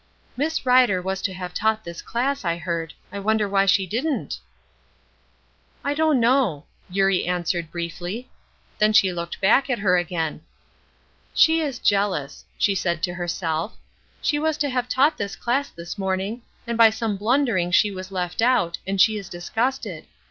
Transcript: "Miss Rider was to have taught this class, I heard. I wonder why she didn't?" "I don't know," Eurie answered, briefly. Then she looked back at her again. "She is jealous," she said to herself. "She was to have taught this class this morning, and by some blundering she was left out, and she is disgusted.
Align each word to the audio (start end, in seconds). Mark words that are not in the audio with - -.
"Miss 0.35 0.65
Rider 0.65 0.99
was 0.99 1.21
to 1.21 1.31
have 1.33 1.53
taught 1.53 1.83
this 1.83 2.01
class, 2.01 2.43
I 2.43 2.57
heard. 2.57 2.95
I 3.11 3.19
wonder 3.19 3.47
why 3.47 3.67
she 3.67 3.85
didn't?" 3.85 4.39
"I 5.83 5.93
don't 5.93 6.19
know," 6.19 6.65
Eurie 6.89 7.27
answered, 7.27 7.69
briefly. 7.69 8.27
Then 8.79 8.93
she 8.93 9.13
looked 9.13 9.39
back 9.39 9.69
at 9.69 9.77
her 9.77 9.97
again. 9.97 10.41
"She 11.35 11.61
is 11.61 11.77
jealous," 11.77 12.45
she 12.57 12.73
said 12.73 13.03
to 13.03 13.13
herself. 13.13 13.77
"She 14.23 14.39
was 14.39 14.57
to 14.57 14.71
have 14.71 14.89
taught 14.89 15.19
this 15.19 15.35
class 15.35 15.69
this 15.69 15.99
morning, 15.99 16.41
and 16.65 16.79
by 16.79 16.89
some 16.89 17.15
blundering 17.15 17.69
she 17.69 17.91
was 17.91 18.11
left 18.11 18.41
out, 18.41 18.79
and 18.87 18.99
she 18.99 19.19
is 19.19 19.29
disgusted. 19.29 20.07